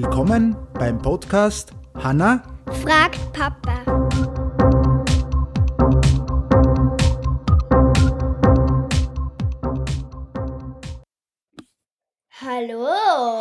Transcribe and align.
Willkommen 0.00 0.54
beim 0.74 1.02
Podcast 1.02 1.72
Hanna 1.96 2.40
fragt 2.84 3.18
Papa. 3.32 3.82
Hallo. 12.30 12.86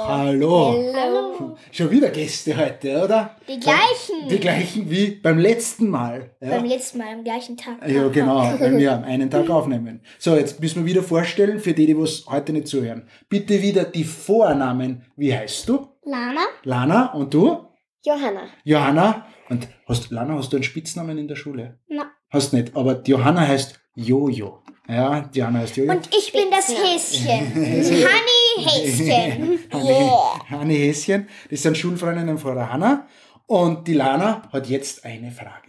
Hallo. 0.07 0.73
Hallo. 0.95 1.55
Schon 1.71 1.91
wieder 1.91 2.09
Gäste 2.09 2.57
heute, 2.57 3.03
oder? 3.03 3.35
Die 3.47 3.59
gleichen. 3.59 4.27
Die 4.27 4.39
gleichen 4.39 4.89
wie 4.89 5.11
beim 5.11 5.37
letzten 5.37 5.91
Mal. 5.91 6.31
Ja, 6.41 6.49
Beim 6.49 6.65
letzten 6.65 6.97
Mal 6.97 7.13
am 7.13 7.23
gleichen 7.23 7.55
Tag. 7.55 7.87
ja 7.87 8.07
genau, 8.07 8.41
wenn 8.59 8.79
wir 8.79 8.93
am 8.93 9.03
einen 9.03 9.29
Tag 9.29 9.47
aufnehmen. 9.51 10.01
So, 10.17 10.35
jetzt 10.35 10.59
müssen 10.61 10.83
wir 10.83 10.91
wieder 10.91 11.03
vorstellen, 11.03 11.59
für 11.59 11.73
die, 11.73 11.85
die 11.85 11.95
was 11.95 12.25
heute 12.27 12.53
nicht 12.53 12.67
zuhören. 12.67 13.07
Bitte 13.29 13.61
wieder 13.61 13.83
die 13.83 14.03
Vornamen. 14.03 15.03
Wie 15.15 15.35
heißt 15.35 15.69
du? 15.69 15.87
Lana? 16.07 16.41
Lana 16.63 17.13
und 17.13 17.33
du? 17.33 17.67
Johanna. 18.05 18.43
Johanna. 18.63 19.25
Und 19.49 19.67
hast, 19.87 20.09
Lana, 20.09 20.35
hast 20.35 20.51
du 20.53 20.57
einen 20.57 20.63
Spitznamen 20.63 21.17
in 21.17 21.27
der 21.27 21.35
Schule? 21.35 21.79
Na. 21.89 22.09
Hast 22.29 22.53
nicht, 22.53 22.75
aber 22.75 23.01
Johanna 23.05 23.41
heißt 23.41 23.79
Jojo. 23.95 24.63
Ja, 24.87 25.21
die 25.21 25.39
Johanna 25.39 25.59
heißt 25.59 25.75
Jojo. 25.75 25.91
Und 25.91 26.07
ich 26.15 26.31
bin 26.31 26.45
das 26.49 26.69
Häschen. 26.69 27.53
Honey 27.55 28.65
Häschen. 28.65 29.59
Hanni, 29.71 29.89
Yeah. 29.89 30.49
Hanni 30.49 30.75
Häschen, 30.75 31.27
das 31.49 31.61
sind 31.61 31.77
Schulfreundinnen 31.77 32.37
von 32.37 32.55
der 32.55 32.71
Hanna. 32.71 33.07
Und 33.45 33.87
die 33.87 33.93
Lana 33.93 34.43
hat 34.51 34.67
jetzt 34.67 35.03
eine 35.03 35.31
Frage. 35.31 35.67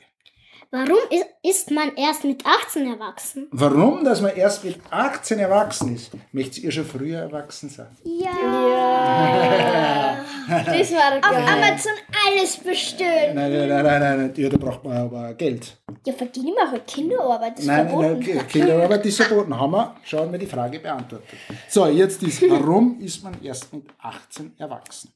Warum 0.70 0.98
ist, 1.10 1.24
ist 1.42 1.70
man 1.70 1.96
erst 1.96 2.24
mit 2.24 2.44
18 2.44 2.86
erwachsen? 2.92 3.46
Warum, 3.52 4.04
dass 4.04 4.20
man 4.20 4.36
erst 4.36 4.64
mit 4.64 4.78
18 4.90 5.38
erwachsen 5.38 5.94
ist? 5.94 6.10
Möchtet 6.32 6.62
ihr 6.62 6.70
schon 6.72 6.84
früher 6.84 7.20
erwachsen 7.20 7.70
sein? 7.70 7.96
Ja. 8.04 10.18
Das 10.48 10.92
war 10.92 11.16
Auf 11.16 11.20
geil. 11.22 11.46
Amazon 11.46 11.92
alles 12.26 12.56
bestellen. 12.56 13.34
Nein, 13.34 13.52
nein, 13.52 13.68
nein, 13.68 13.84
nein, 13.84 14.18
nein, 14.18 14.32
ja, 14.36 14.48
da 14.48 14.56
braucht 14.56 14.82
man 14.84 14.96
aber 14.96 15.34
Geld. 15.34 15.76
Ja, 16.06 16.12
verdiene 16.14 16.52
mal 16.52 16.70
halt 16.70 16.86
Kinderarbeit. 16.86 17.52
Das 17.52 17.60
ist 17.60 17.66
Nein, 17.66 17.88
verboten. 17.88 18.26
nein, 18.34 18.48
Kinderarbeit 18.48 19.06
ist 19.06 19.22
verboten. 19.22 19.58
Haben 19.58 19.72
wir 19.72 19.96
schon 20.04 20.30
mal 20.30 20.38
die 20.38 20.46
Frage 20.46 20.80
beantwortet. 20.80 21.38
So, 21.68 21.86
jetzt 21.86 22.22
ist, 22.22 22.42
warum 22.48 22.98
ist 23.00 23.22
man 23.22 23.42
erst 23.42 23.72
mit 23.72 23.84
18 23.98 24.52
erwachsen? 24.58 25.12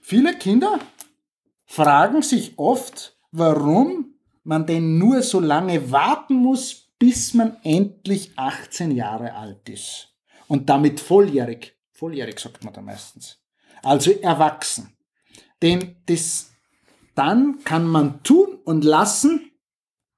Viele 0.00 0.34
Kinder 0.34 0.78
fragen 1.66 2.22
sich 2.22 2.58
oft, 2.58 3.16
warum 3.30 4.14
man 4.44 4.66
denn 4.66 4.98
nur 4.98 5.22
so 5.22 5.38
lange 5.40 5.90
warten 5.90 6.34
muss, 6.36 6.88
bis 6.98 7.34
man 7.34 7.56
endlich 7.62 8.32
18 8.36 8.92
Jahre 8.92 9.34
alt 9.34 9.68
ist. 9.68 10.08
Und 10.48 10.68
damit 10.68 10.98
volljährig. 11.00 11.76
Volljährig 11.92 12.38
sagt 12.38 12.64
man 12.64 12.72
da 12.72 12.80
meistens. 12.80 13.41
Also 13.82 14.12
erwachsen. 14.12 14.92
Denn 15.60 15.96
das, 16.06 16.50
dann 17.14 17.58
kann 17.64 17.86
man 17.86 18.22
tun 18.22 18.58
und 18.64 18.84
lassen, 18.84 19.50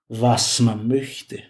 was 0.09 0.61
man 0.61 0.87
möchte. 0.89 1.43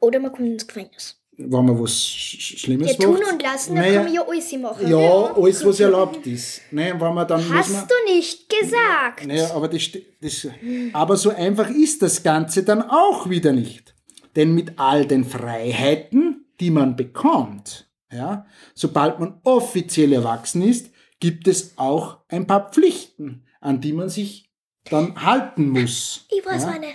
Oder 0.00 0.20
man 0.20 0.32
kommt 0.32 0.48
ins 0.48 0.66
Gefängnis. 0.66 1.16
Wenn 1.36 1.64
man 1.64 1.80
was 1.82 1.92
Sch- 1.92 2.38
Sch- 2.38 2.58
Schlimmes 2.58 2.92
Ja, 2.98 3.04
tun 3.04 3.14
macht. 3.18 3.32
und 3.32 3.42
lassen, 3.42 3.74
dann 3.74 3.84
Naja, 3.84 3.94
kann 3.94 4.04
man 4.04 4.14
ja 4.14 4.22
alles 4.28 4.52
machen. 4.58 4.88
Ja, 4.90 5.32
alles, 5.34 5.64
was 5.64 5.80
erlaubt 5.80 6.26
ist. 6.26 6.60
Ne, 6.70 6.94
wenn 6.98 7.14
man 7.14 7.26
dann 7.26 7.48
Hast 7.54 7.72
man, 7.72 7.86
du 7.88 8.12
nicht 8.14 8.48
gesagt. 8.48 9.26
Naja, 9.26 9.50
aber, 9.54 9.68
das, 9.68 9.82
das, 10.20 10.48
aber 10.92 11.16
so 11.16 11.30
einfach 11.30 11.70
ist 11.70 12.02
das 12.02 12.22
Ganze 12.22 12.62
dann 12.62 12.82
auch 12.82 13.30
wieder 13.30 13.52
nicht. 13.52 13.94
Denn 14.36 14.54
mit 14.54 14.78
all 14.78 15.06
den 15.06 15.24
Freiheiten, 15.24 16.44
die 16.60 16.70
man 16.70 16.94
bekommt, 16.94 17.88
ja, 18.12 18.46
sobald 18.74 19.18
man 19.18 19.40
offiziell 19.44 20.12
erwachsen 20.12 20.60
ist, 20.62 20.90
gibt 21.20 21.46
es 21.46 21.74
auch 21.76 22.18
ein 22.28 22.46
paar 22.46 22.70
Pflichten, 22.70 23.44
an 23.60 23.80
die 23.80 23.92
man 23.92 24.08
sich 24.08 24.50
dann 24.84 25.22
halten 25.22 25.68
muss. 25.68 26.26
Ich 26.30 26.44
weiß 26.44 26.62
ja? 26.64 26.70
meine. 26.70 26.86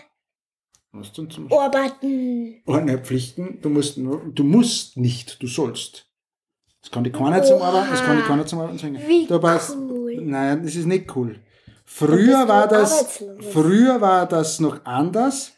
Was 0.91 1.11
denn 1.11 1.29
zum 1.29 1.51
Arbeiten. 1.51 2.61
Oh, 2.65 2.77
ne, 2.77 2.97
Pflichten, 2.97 3.59
du 3.61 3.69
musst, 3.69 3.97
du 3.97 4.43
musst 4.43 4.97
nicht, 4.97 5.41
du 5.41 5.47
sollst. 5.47 6.07
Das 6.81 6.91
kann 6.91 7.03
die 7.03 7.11
keiner 7.11 7.43
zum. 7.43 7.61
Arbeiten, 7.61 7.91
das 7.91 8.03
kann 8.03 8.17
die 8.17 8.23
keiner 8.23 8.45
zum 8.45 8.59
Arbeiten 8.59 8.79
zwingen. 8.79 9.01
Wie 9.07 9.29
warst- 9.29 9.75
cool. 9.75 10.21
Nein, 10.21 10.63
das 10.63 10.75
ist 10.75 10.85
nicht 10.85 11.13
cool. 11.15 11.39
Früher 11.83 12.47
war 12.47 12.67
das, 12.67 13.21
früher 13.51 14.01
war 14.01 14.25
das 14.27 14.59
noch 14.59 14.85
anders. 14.85 15.54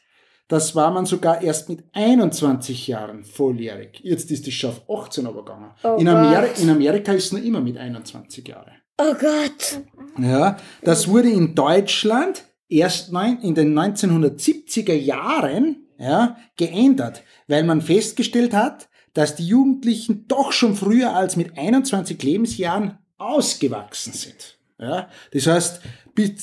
Das 0.48 0.76
war 0.76 0.92
man 0.92 1.06
sogar 1.06 1.42
erst 1.42 1.68
mit 1.68 1.84
21 1.92 2.88
Jahren 2.88 3.26
volljährig. 3.26 4.00
Jetzt 4.02 4.32
ist 4.32 4.48
es 4.48 4.54
schon 4.54 4.70
auf 4.70 4.90
18 4.90 5.28
aber 5.28 5.44
gegangen. 5.44 5.72
Oh 5.84 5.98
in, 6.00 6.08
Ameri 6.08 6.48
Gott. 6.48 6.60
in 6.60 6.70
Amerika 6.70 7.12
ist 7.12 7.26
es 7.26 7.32
noch 7.34 7.44
immer 7.44 7.60
mit 7.60 7.78
21 7.78 8.48
Jahren. 8.48 8.72
Oh 8.98 9.14
Gott. 9.14 9.82
Ja, 10.20 10.58
das 10.82 11.08
wurde 11.08 11.30
in 11.30 11.54
Deutschland 11.54 12.46
erst 12.70 13.10
in 13.10 13.56
den 13.56 13.78
1970er 13.78 14.94
Jahren 14.94 15.88
ja, 16.00 16.38
geändert, 16.56 17.24
weil 17.48 17.64
man 17.64 17.82
festgestellt 17.82 18.54
hat, 18.54 18.90
dass 19.14 19.36
die 19.36 19.48
Jugendlichen 19.48 20.28
doch 20.28 20.52
schon 20.52 20.76
früher 20.76 21.16
als 21.16 21.36
mit 21.36 21.58
21 21.58 22.22
Lebensjahren 22.22 23.00
ausgewachsen 23.18 24.14
sind. 24.14 24.58
Ja, 24.80 25.10
das 25.34 25.48
heißt, 25.48 25.82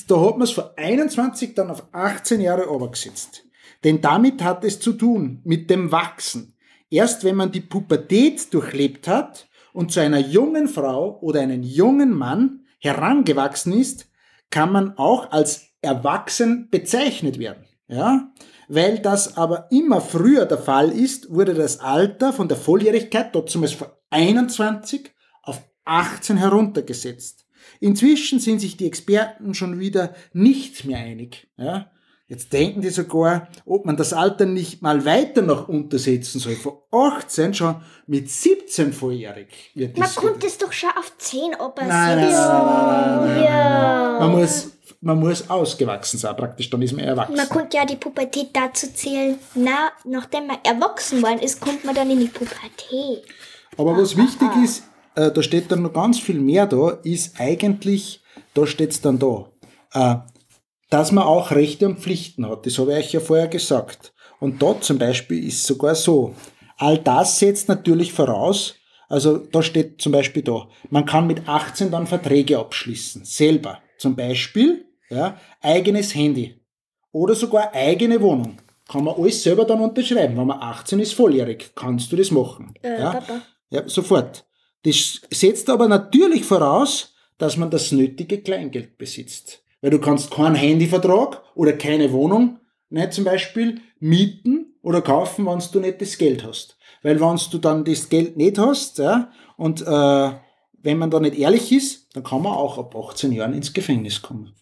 da 0.07 0.21
hat 0.21 0.37
man 0.37 0.41
es 0.41 0.51
von 0.51 0.65
21 0.75 1.55
dann 1.55 1.71
auf 1.71 1.87
18 1.93 2.41
Jahre 2.41 2.69
obergesetzt. 2.69 3.44
Denn 3.85 4.01
damit 4.01 4.43
hat 4.43 4.65
es 4.65 4.79
zu 4.79 4.93
tun 4.93 5.41
mit 5.43 5.69
dem 5.69 5.91
Wachsen. 5.91 6.57
Erst 6.89 7.23
wenn 7.23 7.35
man 7.35 7.51
die 7.51 7.61
Pubertät 7.61 8.51
durchlebt 8.51 9.07
hat 9.07 9.47
und 9.73 9.91
zu 9.91 9.99
einer 9.99 10.17
jungen 10.17 10.67
Frau 10.67 11.19
oder 11.21 11.41
einem 11.41 11.61
jungen 11.61 12.11
Mann 12.11 12.65
herangewachsen 12.79 13.73
ist, 13.73 14.09
kann 14.49 14.71
man 14.71 14.97
auch 14.97 15.31
als 15.31 15.67
erwachsen 15.83 16.69
bezeichnet 16.71 17.37
werden. 17.37 17.63
Ja? 17.87 18.33
Weil 18.67 18.97
das 18.97 19.37
aber 19.37 19.67
immer 19.69 20.01
früher 20.01 20.45
der 20.45 20.57
Fall 20.57 20.89
ist, 20.89 21.31
wurde 21.31 21.53
das 21.53 21.79
Alter 21.79 22.33
von 22.33 22.47
der 22.47 22.57
Volljährigkeit 22.57 23.35
dort 23.35 23.51
zumindest 23.51 23.77
von 23.77 23.89
21 24.09 25.11
auf 25.43 25.61
18 25.83 26.37
heruntergesetzt. 26.37 27.45
Inzwischen 27.79 28.39
sind 28.39 28.61
sich 28.61 28.77
die 28.77 28.87
Experten 28.87 29.53
schon 29.53 29.79
wieder 29.79 30.15
nicht 30.33 30.85
mehr 30.85 30.97
einig. 30.97 31.51
Ja? 31.57 31.91
Jetzt 32.27 32.51
denken 32.53 32.81
die 32.81 32.89
sogar, 32.89 33.49
ob 33.65 33.85
man 33.85 33.97
das 33.97 34.11
Alter 34.11 34.47
nicht 34.47 34.81
mal 34.81 35.05
weiter 35.05 35.43
noch 35.43 35.69
untersetzen 35.69 36.39
soll. 36.39 36.55
Von 36.55 36.77
18 36.91 37.53
schon 37.53 37.75
mit 38.07 38.31
17 38.31 38.93
volljährig 38.93 39.47
wird 39.75 39.95
Man 39.95 40.09
konnte 40.09 40.47
es 40.47 40.57
doch 40.57 40.71
schon 40.71 40.89
auf 40.97 41.15
10 41.19 41.53
operieren. 41.59 41.89
Nein, 41.89 42.17
nein, 42.17 42.31
nein, 42.31 43.25
nein, 43.25 43.43
nein. 43.43 44.19
Man 44.19 44.31
muss, 44.31 44.71
man 45.01 45.19
muss 45.19 45.47
ausgewachsen 45.51 46.17
sein, 46.17 46.35
praktisch, 46.35 46.67
dann 46.71 46.81
ist 46.81 46.93
man 46.93 47.05
erwachsen. 47.05 47.35
Man 47.35 47.47
konnte 47.47 47.77
ja 47.77 47.85
die 47.85 47.95
Pubertät 47.95 48.49
dazu 48.53 48.91
zählen, 48.91 49.37
na, 49.53 49.91
nachdem 50.03 50.47
man 50.47 50.57
erwachsen 50.63 51.21
worden 51.21 51.39
ist, 51.39 51.61
kommt 51.61 51.85
man 51.85 51.93
dann 51.93 52.09
in 52.09 52.21
die 52.21 52.27
Pubertät. 52.27 53.23
Aber 53.77 53.95
was 53.95 54.17
wichtig 54.17 54.49
ist, 54.63 54.83
äh, 55.13 55.31
da 55.31 55.43
steht 55.43 55.71
dann 55.71 55.83
noch 55.83 55.93
ganz 55.93 56.19
viel 56.19 56.39
mehr 56.39 56.65
da, 56.65 56.97
ist 57.03 57.39
eigentlich, 57.39 58.23
da 58.55 58.65
steht's 58.65 58.99
dann 58.99 59.19
da, 59.19 59.51
äh, 59.93 60.15
dass 60.89 61.11
man 61.11 61.23
auch 61.23 61.51
Rechte 61.51 61.85
und 61.85 61.99
Pflichten 61.99 62.47
hat. 62.47 62.65
Das 62.65 62.77
habe 62.77 62.91
ich 62.91 62.97
euch 62.97 63.13
ja 63.13 63.19
vorher 63.19 63.47
gesagt. 63.47 64.13
Und 64.39 64.61
dort 64.61 64.83
zum 64.83 64.97
Beispiel 64.97 65.47
ist 65.47 65.63
sogar 65.63 65.95
so, 65.95 66.35
all 66.77 66.97
das 66.97 67.39
setzt 67.39 67.67
natürlich 67.67 68.13
voraus, 68.13 68.75
also 69.07 69.37
da 69.37 69.61
steht 69.61 70.01
zum 70.01 70.11
Beispiel 70.11 70.41
da, 70.41 70.67
man 70.89 71.05
kann 71.05 71.27
mit 71.27 71.47
18 71.47 71.91
dann 71.91 72.07
Verträge 72.07 72.57
abschließen, 72.57 73.23
selber. 73.25 73.79
Zum 73.97 74.15
Beispiel, 74.15 74.85
ja, 75.09 75.39
eigenes 75.61 76.13
Handy 76.13 76.59
oder 77.11 77.33
sogar 77.33 77.73
eigene 77.73 78.21
Wohnung. 78.21 78.57
Kann 78.87 79.03
man 79.03 79.15
alles 79.15 79.41
selber 79.41 79.65
dann 79.65 79.79
unterschreiben. 79.79 80.37
Wenn 80.37 80.47
man 80.47 80.61
18 80.61 80.99
ist, 80.99 81.13
volljährig, 81.13 81.71
kannst 81.75 82.11
du 82.11 82.15
das 82.15 82.29
machen. 82.29 82.73
Äh, 82.83 82.99
ja? 82.99 83.11
Papa. 83.13 83.41
Ja, 83.69 83.87
sofort. 83.87 84.45
Das 84.83 85.21
setzt 85.31 85.69
aber 85.69 85.87
natürlich 85.87 86.43
voraus, 86.43 87.15
dass 87.37 87.57
man 87.57 87.71
das 87.71 87.91
nötige 87.91 88.41
Kleingeld 88.41 88.97
besitzt. 88.97 89.63
Weil 89.85 89.91
du 89.91 89.99
kannst 89.99 90.31
keinen 90.31 90.55
Handyvertrag 90.55 91.43
oder 91.53 91.73
keine 91.73 92.11
Wohnung, 92.11 92.57
nicht 92.89 93.13
zum 93.13 93.23
Beispiel, 93.23 93.81
mieten 93.99 94.73
oder 94.81 95.03
kaufen, 95.03 95.45
wenn 95.45 95.61
du 95.71 95.79
nicht 95.79 96.01
das 96.01 96.17
Geld 96.17 96.43
hast. 96.43 96.75
Weil 97.03 97.21
wenn 97.21 97.39
du 97.51 97.59
dann 97.59 97.85
das 97.85 98.09
Geld 98.09 98.35
nicht 98.35 98.57
hast, 98.57 98.97
ja, 98.97 99.29
und 99.57 99.83
äh, 99.83 100.31
wenn 100.81 100.97
man 100.97 101.11
da 101.11 101.19
nicht 101.19 101.37
ehrlich 101.37 101.71
ist, 101.71 102.07
dann 102.15 102.23
kann 102.23 102.41
man 102.41 102.53
auch 102.53 102.79
ab 102.79 102.95
18 102.95 103.31
Jahren 103.31 103.53
ins 103.53 103.73
Gefängnis 103.73 104.23
kommen. 104.23 104.55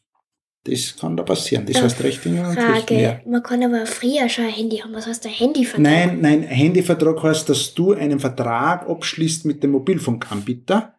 Das 0.66 0.98
kann 0.98 1.16
da 1.16 1.24
passieren. 1.24 1.66
Das 1.68 1.82
heißt 1.82 2.04
Rechte 2.04 2.28
und 2.28 2.58
Pflichten. 2.58 3.00
Ja. 3.00 3.12
Frage. 3.12 3.22
Man 3.26 3.44
kann 3.44 3.64
aber 3.64 3.86
früher 3.86 4.28
schon 4.28 4.44
ein 4.44 4.52
Handy 4.52 4.80
haben. 4.80 4.94
Was 4.94 5.08
heißt 5.08 5.24
der 5.24 5.32
Handyvertrag? 5.32 5.80
Nein, 5.80 6.20
nein, 6.20 6.44
Handyvertrag 6.44 7.24
heißt, 7.24 7.48
dass 7.48 7.74
du 7.74 7.94
einen 7.94 8.20
Vertrag 8.20 8.90
abschließt 8.90 9.46
mit 9.46 9.64
dem 9.64 9.72
Mobilfunkanbieter. 9.72 10.96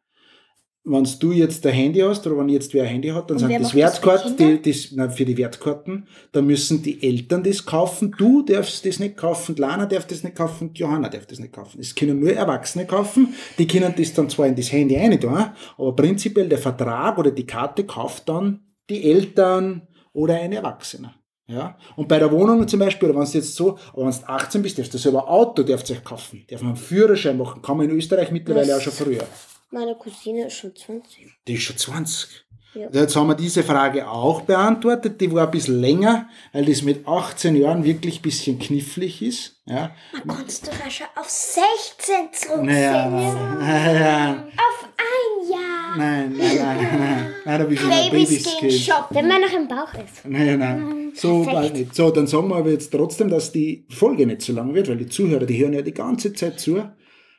Wenn 0.86 1.08
du 1.18 1.32
jetzt 1.32 1.66
ein 1.66 1.72
Handy 1.72 2.00
hast 2.00 2.26
oder 2.26 2.36
wenn 2.36 2.48
jetzt 2.50 2.74
wer 2.74 2.82
ein 2.82 2.90
Handy 2.90 3.08
hat, 3.08 3.30
dann 3.30 3.38
Und 3.38 3.48
wer 3.48 3.58
das 3.58 3.72
Kinder? 3.72 4.58
die, 4.58 4.70
das, 4.70 4.92
nein, 4.92 5.10
für 5.10 5.24
die 5.24 5.36
Wertkarten, 5.36 6.06
da 6.32 6.42
müssen 6.42 6.82
die 6.82 7.02
Eltern 7.02 7.42
das 7.42 7.64
kaufen, 7.64 8.14
du 8.18 8.42
darfst 8.42 8.84
das 8.84 8.98
nicht 8.98 9.16
kaufen, 9.16 9.56
Lana 9.56 9.86
darf 9.86 10.06
das 10.06 10.22
nicht 10.22 10.36
kaufen, 10.36 10.72
Johanna 10.74 11.08
darf 11.08 11.24
das 11.26 11.38
nicht 11.38 11.54
kaufen. 11.54 11.78
Das 11.78 11.94
können 11.94 12.20
nur 12.20 12.32
Erwachsene 12.32 12.86
kaufen, 12.86 13.34
die 13.58 13.66
können 13.66 13.94
das 13.96 14.12
dann 14.12 14.28
zwar 14.28 14.46
in 14.46 14.56
das 14.56 14.70
Handy 14.72 14.96
rein 14.96 15.18
tun, 15.18 15.46
aber 15.78 15.96
prinzipiell 15.96 16.48
der 16.50 16.58
Vertrag 16.58 17.16
oder 17.16 17.30
die 17.30 17.46
Karte 17.46 17.84
kauft 17.84 18.28
dann 18.28 18.60
die 18.90 19.10
Eltern 19.10 19.88
oder 20.12 20.34
ein 20.34 20.52
Erwachsener. 20.52 21.14
Ja, 21.46 21.76
und 21.96 22.08
bei 22.08 22.18
der 22.18 22.32
Wohnung 22.32 22.66
zum 22.66 22.80
Beispiel, 22.80 23.10
oder 23.10 23.18
wenn 23.18 23.26
du 23.26 23.32
jetzt 23.32 23.54
so, 23.54 23.78
aber 23.92 24.06
wenn 24.06 24.12
du 24.12 24.28
18 24.28 24.62
bist, 24.62 24.78
darfst 24.78 24.94
du 24.94 24.98
selber 24.98 25.24
ein 25.24 25.28
Auto 25.28 25.62
darfst 25.62 25.90
du 25.90 25.92
euch 25.92 26.02
kaufen. 26.02 26.42
Darf 26.48 26.62
man 26.62 26.70
einen 26.70 26.78
Führerschein 26.78 27.36
machen, 27.36 27.60
kann 27.60 27.76
man 27.76 27.90
in 27.90 27.96
Österreich 27.96 28.30
mittlerweile 28.30 28.68
Was? 28.68 28.78
auch 28.78 28.80
schon 28.80 28.92
früher. 28.94 29.24
Meine 29.74 29.96
Cousine 29.96 30.46
ist 30.46 30.54
schon 30.54 30.72
20. 30.72 31.26
Die 31.48 31.54
ist 31.54 31.62
schon 31.62 31.76
20. 31.76 32.44
Ja. 32.74 32.88
Jetzt 32.92 33.16
haben 33.16 33.26
wir 33.26 33.34
diese 33.34 33.64
Frage 33.64 34.08
auch 34.08 34.42
beantwortet. 34.42 35.20
Die 35.20 35.32
war 35.32 35.46
ein 35.46 35.50
bisschen 35.50 35.80
länger, 35.80 36.28
weil 36.52 36.64
das 36.64 36.82
mit 36.82 37.08
18 37.08 37.56
Jahren 37.56 37.82
wirklich 37.82 38.20
ein 38.20 38.22
bisschen 38.22 38.58
knifflig 38.60 39.20
ist. 39.20 39.56
Ja. 39.66 39.90
Man 40.24 40.36
kannst 40.36 40.64
du 40.64 40.70
da 40.70 40.88
schon 40.88 41.08
auf 41.16 41.28
16 41.28 42.14
zurück. 42.32 42.62
Naja, 42.62 43.08
naja, 43.10 44.44
Auf 44.56 44.88
ein 44.96 45.50
Jahr. 45.50 45.96
nein, 45.96 46.36
nein, 46.36 46.56
nein, 46.56 46.98
nein, 47.00 47.34
nein, 47.44 47.58
da 47.58 47.64
bist 47.64 47.82
du 47.82 47.86
ein 47.88 48.10
Babys 48.12 48.28
gehen 48.28 48.42
Babyskind. 48.60 48.72
shoppen. 48.72 49.16
Wenn 49.16 49.26
man 49.28 49.40
noch 49.40 49.52
im 49.52 49.66
Bauch 49.66 49.94
ist. 49.94 50.24
Nein, 50.24 50.58
nein, 50.60 51.12
so 51.16 51.42
bald 51.44 51.74
nicht. 51.74 51.94
So, 51.96 52.12
dann 52.12 52.28
sagen 52.28 52.46
wir 52.48 52.56
aber 52.56 52.70
jetzt 52.70 52.92
trotzdem, 52.92 53.28
dass 53.28 53.50
die 53.50 53.86
Folge 53.90 54.24
nicht 54.24 54.42
so 54.42 54.52
lang 54.52 54.72
wird, 54.72 54.88
weil 54.88 54.98
die 54.98 55.08
Zuhörer, 55.08 55.46
die 55.46 55.58
hören 55.60 55.72
ja 55.72 55.82
die 55.82 55.94
ganze 55.94 56.32
Zeit 56.32 56.60
zu. 56.60 56.80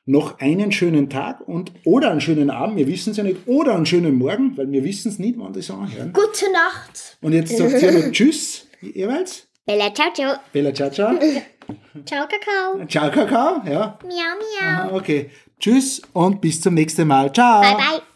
Noch 0.08 0.40
einen 0.40 0.72
schönen 0.72 1.10
Tag 1.10 1.42
und 1.48 1.72
oder 1.84 2.12
einen 2.12 2.22
schönen 2.22 2.52
Abend, 2.52 2.78
wir 2.78 2.86
wissen 2.88 3.12
es 3.12 3.18
ja 3.18 3.24
nicht, 3.24 3.48
oder 3.48 3.74
einen 3.76 3.86
schönen 3.88 4.16
Morgen, 4.16 4.56
weil 4.56 4.72
wir 4.72 4.84
wissen 4.84 5.10
es 5.10 5.18
nicht, 5.18 5.40
wann 5.40 5.52
die 5.54 5.60
es 5.60 5.72
anhören. 5.72 6.14
Gute 6.14 6.52
Nacht. 6.52 7.18
Und 7.22 7.34
jetzt 7.34 7.58
sagt 7.58 7.80
sie 7.80 7.88
noch 7.92 8.12
Tschüss, 8.12 8.68
jeweils. 8.82 9.48
Bella, 9.66 9.92
ciao, 9.94 10.14
ciao. 10.14 10.36
Bella, 10.54 10.72
ciao, 10.74 10.90
ciao. 10.92 11.16
Ciao, 12.06 12.28
Kakao. 12.28 12.86
Ciao, 12.88 13.10
Kakao. 13.10 13.62
Ja, 13.66 13.98
Miau, 14.04 14.88
miau. 14.92 14.98
okay. 14.98 15.32
Tschüss 15.60 16.00
und 16.14 16.40
bis 16.40 16.62
zum 16.62 16.76
nächsten 16.76 17.08
Mal. 17.08 17.34
Ciao. 17.34 17.62
Bye, 17.62 17.74
bye. 17.76 18.15